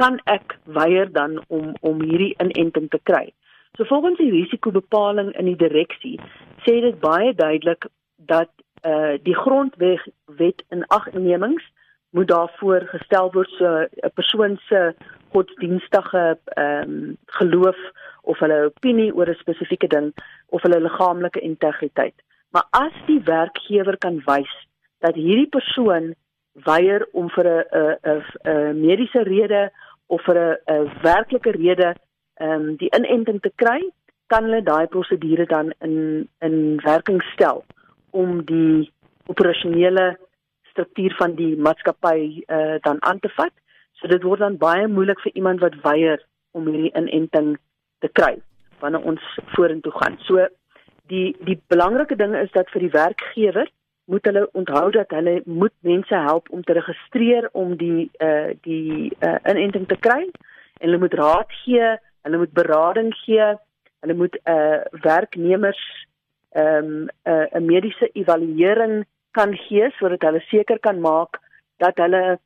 kan 0.02 0.20
ek 0.34 0.58
weier 0.80 1.12
dan 1.12 1.40
om 1.48 1.76
om 1.82 2.02
hierdie 2.02 2.34
inenting 2.44 2.90
te 2.90 3.00
kry. 3.04 3.32
So 3.78 3.88
volgens 3.88 4.18
die 4.18 4.32
risikobepaling 4.32 5.32
in 5.40 5.46
die 5.54 5.60
direksie 5.66 6.18
sê 6.66 6.80
dit 6.84 7.00
baie 7.00 7.34
duidelik 7.34 7.88
dat 8.34 8.52
uh 8.82 9.18
die 9.24 9.36
grondwet 9.36 10.08
wet 10.26 10.64
in 10.70 10.88
agnemings 10.88 11.64
moet 12.12 12.28
daarvoor 12.28 12.82
gestel 12.92 13.32
word 13.32 13.50
so 13.58 13.68
'n 13.88 14.12
persoon 14.14 14.58
se 14.68 14.96
godsdienstige 15.32 16.38
ehm 16.46 16.90
um, 16.90 17.18
geloof 17.26 17.78
of 18.22 18.40
hulle 18.40 18.66
opinie 18.66 19.14
oor 19.16 19.30
'n 19.30 19.44
spesifieke 19.44 19.88
ding 19.88 20.14
of 20.48 20.62
hulle 20.62 20.82
liggaamlike 20.82 21.40
integriteit. 21.40 22.18
Maar 22.52 22.68
as 22.70 22.96
die 23.06 23.22
werkgewer 23.24 23.98
kan 23.98 24.22
wys 24.26 24.54
dat 25.00 25.16
hierdie 25.16 25.50
persoon 25.50 26.16
weier 26.54 27.08
om 27.12 27.30
vir 27.30 27.48
'n 27.48 27.98
'n 28.04 28.24
'n 28.44 28.80
mediese 28.82 29.24
rede 29.24 29.72
of 30.08 30.22
vir 30.22 30.38
'n 30.68 30.92
werklike 31.02 31.52
rede 31.52 31.96
ehm 32.36 32.52
um, 32.52 32.76
die 32.76 32.92
inenting 32.98 33.42
te 33.42 33.52
kry, 33.56 33.92
kan 34.28 34.44
hulle 34.44 34.64
daai 34.64 34.88
prosedure 34.88 35.46
dan 35.46 35.74
in 35.80 36.28
in 36.40 36.80
werking 36.84 37.22
stel 37.34 37.64
om 38.12 38.44
die 38.46 38.92
operasionele 39.32 40.18
struktuur 40.72 41.16
van 41.20 41.36
die 41.36 41.56
maatskappy 41.58 42.44
uh, 42.48 42.78
dan 42.86 43.02
aan 43.04 43.20
te 43.20 43.30
vat. 43.36 43.54
So 44.00 44.08
dit 44.08 44.24
word 44.24 44.40
dan 44.44 44.58
baie 44.58 44.88
moeilik 44.88 45.20
vir 45.24 45.36
iemand 45.36 45.62
wat 45.64 45.78
weier 45.84 46.24
om 46.52 46.68
hierdie 46.68 46.94
inenting 46.98 47.58
te 48.00 48.10
kry 48.20 48.38
wanneer 48.82 49.06
ons 49.06 49.22
vorentoe 49.56 49.94
gaan. 50.00 50.18
So 50.28 50.48
die 51.12 51.36
die 51.46 51.60
belangrike 51.70 52.16
ding 52.16 52.36
is 52.40 52.52
dat 52.56 52.70
vir 52.74 52.88
die 52.88 52.96
werkgewer 52.96 53.70
moet 54.12 54.26
hulle 54.26 54.48
onthou 54.58 54.86
dat 54.96 55.12
hulle 55.16 55.42
moet 55.46 55.74
mense 55.88 56.16
help 56.28 56.50
om 56.50 56.64
te 56.64 56.74
registreer 56.74 57.50
om 57.52 57.76
die 57.78 58.10
uh 58.20 58.52
die 58.68 59.12
uh 59.20 59.38
inenting 59.52 59.88
te 59.88 60.00
kry 60.08 60.24
en 60.24 60.88
hulle 60.88 61.02
moet 61.04 61.14
raad 61.20 61.52
gee, 61.64 61.92
hulle 62.26 62.38
moet 62.42 62.54
berading 62.58 63.14
gee, 63.24 63.52
hulle 64.02 64.18
moet 64.18 64.40
uh 64.50 64.82
werknemers 65.06 65.84
ehm 66.52 66.86
um, 66.86 67.08
'n 67.24 67.32
uh, 67.32 67.48
'n 67.52 67.66
mediese 67.66 68.10
evaluering 68.14 69.06
kan 69.32 69.56
gee 69.56 69.90
sodat 69.98 70.22
hulle 70.22 70.40
seker 70.40 70.80
kan 70.80 71.00
maak 71.00 71.40
dat 71.78 71.98
hulle 71.98 72.40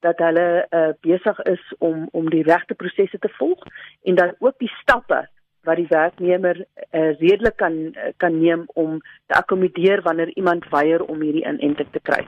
dat 0.00 0.18
hulle 0.18 0.66
uh 0.70 0.92
besig 1.00 1.38
is 1.40 1.64
om 1.78 2.08
om 2.12 2.30
die 2.30 2.42
regte 2.42 2.74
prosesse 2.74 3.18
te 3.18 3.28
volg 3.38 3.64
en 4.02 4.14
dan 4.14 4.34
ook 4.38 4.58
die 4.58 4.72
stappe 4.80 5.28
wat 5.66 5.76
die 5.76 5.88
werknemer 5.88 6.56
uh, 6.60 7.18
redelik 7.18 7.56
kan 7.56 7.96
kan 8.16 8.38
neem 8.40 8.64
om 8.74 9.00
te 9.26 9.34
akkommodeer 9.34 10.02
wanneer 10.02 10.30
iemand 10.36 10.68
weier 10.70 11.04
om 11.04 11.20
hierdie 11.20 11.46
inenting 11.46 11.90
te 11.90 12.00
kry. 12.02 12.22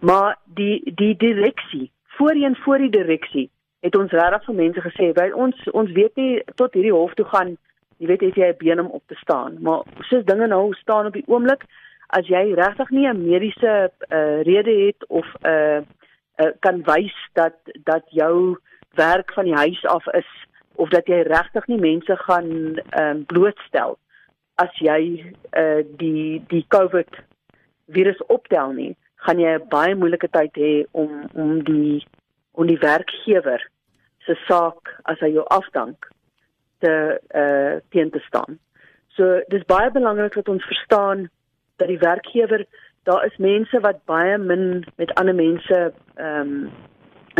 Maar 0.00 0.38
die 0.44 0.92
die 0.94 1.16
direksie, 1.16 1.90
voorheen 2.18 2.56
voor 2.64 2.78
die 2.78 2.90
direksie, 2.90 3.50
het 3.80 3.96
ons 3.96 4.12
regtig 4.12 4.44
vir 4.44 4.54
mense 4.54 4.80
gesê, 4.88 5.12
"Wel 5.12 5.34
ons 5.34 5.70
ons 5.70 5.92
weet 5.92 6.16
nie 6.16 6.42
tot 6.54 6.74
hierdie 6.74 6.96
hof 6.98 7.14
toe 7.14 7.28
gaan, 7.34 7.56
jy 8.00 8.08
weet 8.08 8.22
as 8.22 8.36
jy 8.36 8.48
'n 8.48 8.58
been 8.58 8.80
om 8.80 8.90
op 8.96 9.02
te 9.06 9.14
staan, 9.14 9.60
maar 9.60 9.82
soos 10.08 10.24
dinge 10.24 10.46
nou 10.46 10.74
staan 10.74 11.06
op 11.06 11.12
die 11.12 11.26
oomblik, 11.26 11.64
as 12.08 12.26
jy 12.26 12.54
regtig 12.54 12.90
nie 12.90 13.06
'n 13.08 13.22
mediese 13.28 13.90
uh, 14.08 14.42
rede 14.42 14.74
het 14.86 15.06
of 15.08 15.26
'n 15.42 15.46
uh, 15.46 15.80
uh, 16.40 16.52
kan 16.60 16.82
wys 16.82 17.16
dat 17.32 17.54
dat 17.84 18.04
jou 18.08 18.58
werk 18.94 19.32
van 19.32 19.44
die 19.44 19.54
huis 19.54 19.84
af 19.84 20.06
is 20.06 20.30
of 20.74 20.88
dat 20.88 21.06
jy 21.06 21.22
regtig 21.22 21.66
nie 21.66 21.80
mense 21.80 22.16
gaan 22.16 22.80
um, 23.00 23.24
blootstel 23.26 23.98
as 24.54 24.72
jy 24.78 25.32
uh 25.56 25.82
die 25.96 26.42
die 26.48 26.64
COVID 26.68 27.20
virus 27.88 28.20
optel 28.26 28.72
nie, 28.72 28.96
gaan 29.16 29.38
jy 29.38 29.58
'n 29.58 29.68
baie 29.68 29.94
moeilike 29.94 30.28
tyd 30.28 30.54
hê 30.56 30.86
om 30.90 31.28
om 31.34 31.62
die 31.64 32.06
om 32.52 32.66
die 32.66 32.78
werkgewer 32.78 33.68
se 34.26 34.34
saak 34.48 35.00
as 35.04 35.20
hy 35.20 35.32
jou 35.36 35.44
afdank 35.48 36.08
te 36.84 36.94
uh 37.42 37.78
teen 37.94 38.10
te 38.10 38.22
staan. 38.26 38.58
So 39.16 39.40
dis 39.48 39.66
baie 39.68 39.90
belangrik 39.90 40.34
dat 40.34 40.48
ons 40.48 40.64
verstaan 40.64 41.28
dat 41.76 41.88
die 41.88 41.98
werkgewer 41.98 42.66
daar 43.08 43.24
is 43.26 43.36
mense 43.36 43.80
wat 43.80 44.04
baie 44.04 44.38
min 44.38 44.84
met 44.96 45.14
ander 45.14 45.34
mense 45.34 45.92
ehm 46.14 46.54
um, 46.54 46.70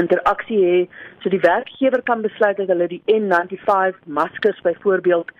interaksie 0.00 0.58
hê. 0.64 0.76
So 1.22 1.28
die 1.28 1.42
werkgewer 1.44 2.02
kan 2.02 2.22
besluit 2.22 2.56
dat 2.56 2.68
hulle 2.72 2.88
die 2.88 3.02
N95 3.12 3.98
maskers 4.06 4.60
byvoorbeeld 4.62 5.32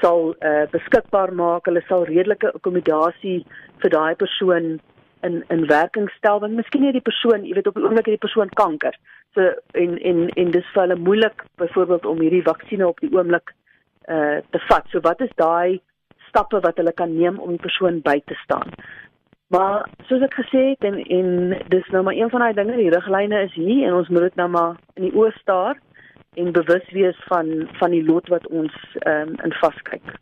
sal 0.00 0.34
uh, 0.40 0.64
beskikbaar 0.70 1.32
maak. 1.34 1.66
Hulle 1.68 1.82
sal 1.88 2.06
redelike 2.08 2.52
akkommodasie 2.54 3.38
vir 3.82 3.92
daai 3.96 4.14
persoon 4.14 4.76
in 5.22 5.44
in 5.48 5.66
werking 5.66 6.10
stel 6.10 6.40
want 6.40 6.58
miskien 6.58 6.84
het 6.84 6.96
die 6.96 7.04
persoon, 7.04 7.44
jy 7.44 7.54
weet 7.54 7.66
op 7.66 7.78
die 7.78 7.84
oomblik 7.84 8.08
het 8.08 8.18
die 8.18 8.26
persoon 8.26 8.52
kanker. 8.60 8.96
So 9.34 9.52
en 9.72 9.98
en 9.98 10.28
en 10.28 10.50
dis 10.50 10.72
vir 10.74 10.82
hulle 10.82 10.98
moeilik 11.08 11.44
byvoorbeeld 11.62 12.06
om 12.06 12.20
hierdie 12.20 12.44
vaksines 12.46 12.86
op 12.86 13.00
die 13.00 13.12
oomblik 13.12 13.54
uh 14.08 14.38
te 14.50 14.62
vat. 14.68 14.86
So 14.90 15.00
wat 15.00 15.20
is 15.20 15.32
daai 15.34 15.80
stappe 16.28 16.60
wat 16.60 16.76
hulle 16.76 16.92
kan 16.92 17.16
neem 17.16 17.38
om 17.38 17.56
die 17.56 17.64
persoon 17.68 18.00
by 18.04 18.20
te 18.24 18.38
staan? 18.44 18.72
Maar 19.54 19.88
soos 20.08 20.22
ek 20.26 20.34
gesê 20.34 20.62
het 20.74 20.84
en 20.84 20.98
en 21.18 21.58
dis 21.70 21.90
nou 21.94 22.02
maar 22.02 22.18
een 22.18 22.30
van 22.30 22.40
daai 22.40 22.54
dinge, 22.54 22.76
die 22.76 22.90
riglyne 22.90 23.42
is 23.46 23.54
hier 23.54 23.86
en 23.88 23.98
ons 24.00 24.08
moet 24.08 24.28
dit 24.28 24.40
nou 24.40 24.48
maar 24.48 24.78
in 24.94 25.08
die 25.08 25.14
oë 25.14 25.32
staar 25.40 25.78
en 26.36 26.52
bewus 26.52 26.90
wees 26.92 27.18
van 27.30 27.68
van 27.80 27.90
die 27.90 28.04
lot 28.04 28.28
wat 28.28 28.46
ons 28.46 28.74
ehm 28.98 29.28
um, 29.28 29.36
in 29.44 29.54
vaskyk. 29.62 30.16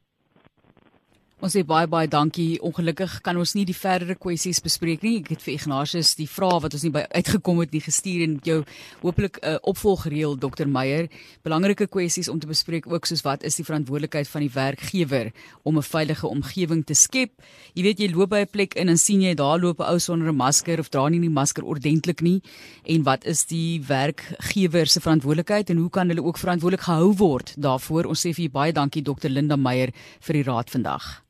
Ons 1.42 1.56
sê 1.56 1.64
baie 1.66 1.88
baie 1.90 2.06
dankie. 2.06 2.60
Ongelukkig 2.62 3.16
kan 3.26 3.34
ons 3.36 3.56
nie 3.56 3.64
die 3.66 3.74
verdere 3.74 4.14
kwessies 4.14 4.60
bespreek 4.62 5.02
nie. 5.02 5.16
Ek 5.18 5.32
het 5.32 5.42
vir 5.42 5.56
Ignatius 5.56 6.12
die 6.14 6.28
vrae 6.30 6.60
wat 6.62 6.76
ons 6.78 6.84
nie 6.86 6.92
by 6.94 7.02
uitgekom 7.10 7.58
het 7.58 7.74
nie 7.74 7.82
gestuur 7.82 8.22
en 8.22 8.36
jou 8.46 8.60
hopelik 9.02 9.40
'n 9.42 9.56
uh, 9.56 9.58
opvolg 9.66 10.06
reël 10.06 10.38
Dr 10.38 10.70
Meyer. 10.70 11.08
Belangrike 11.42 11.88
kwessies 11.90 12.28
om 12.30 12.38
te 12.38 12.46
bespreek 12.46 12.86
ook 12.86 13.06
soos 13.06 13.24
wat 13.24 13.42
is 13.42 13.56
die 13.56 13.64
verantwoordelikheid 13.64 14.28
van 14.28 14.40
die 14.40 14.50
werkgewer 14.54 15.32
om 15.64 15.76
'n 15.76 15.82
veilige 15.82 16.26
omgewing 16.26 16.86
te 16.86 16.94
skep. 16.94 17.42
Jy 17.74 17.82
weet 17.82 17.98
jy 17.98 18.08
loop 18.14 18.30
by 18.30 18.46
'n 18.46 18.50
plek 18.50 18.74
in 18.74 18.88
en 18.88 18.98
sien 18.98 19.20
jy 19.20 19.34
daar 19.34 19.58
loop 19.58 19.80
'n 19.80 19.90
ou 19.90 19.98
sonder 19.98 20.28
'n 20.28 20.36
masker 20.36 20.78
of 20.78 20.88
dra 20.88 21.08
nie 21.08 21.20
die 21.20 21.28
masker 21.28 21.64
ordentlik 21.64 22.22
nie 22.22 22.42
en 22.86 23.02
wat 23.02 23.26
is 23.26 23.44
die 23.44 23.82
werkgewer 23.82 24.86
se 24.86 25.00
verantwoordelikheid 25.00 25.70
en 25.70 25.76
hoe 25.76 25.90
kan 25.90 26.08
hulle 26.08 26.22
ook 26.22 26.38
verantwoordelik 26.38 26.86
gehou 26.86 27.12
word 27.12 27.54
daarvoor? 27.58 28.06
Ons 28.06 28.24
sê 28.24 28.32
vir 28.32 28.48
baie 28.50 28.72
dankie 28.72 29.02
Dr 29.02 29.28
Linda 29.28 29.56
Meyer 29.56 29.90
vir 30.20 30.32
die 30.32 30.42
raad 30.44 30.70
vandag. 30.70 31.24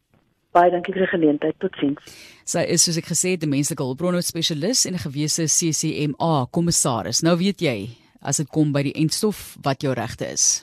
Baie 0.54 0.70
dankie 0.70 0.94
vir 0.94 1.02
die 1.02 1.11
geleentheid. 1.11 1.56
Totsiens. 1.58 2.14
Sy 2.46 2.62
is 2.70 2.84
soos 2.87 3.00
ek 3.00 3.08
gesê 3.11 3.34
het 3.34 3.42
'n 3.42 3.50
menslike 3.50 3.82
hulpbronne 3.82 4.23
spesialis 4.23 4.87
en 4.87 4.94
'n 4.94 5.06
gewese 5.06 5.49
CCMA 5.50 6.46
kommissaris. 6.50 7.23
Nou 7.23 7.37
weet 7.37 7.61
jy, 7.61 7.90
as 8.23 8.37
dit 8.37 8.49
kom 8.49 8.70
by 8.73 8.82
die 8.82 8.94
entstof 8.94 9.56
wat 9.62 9.82
jou 9.82 9.92
regte 9.92 10.30
is. 10.30 10.62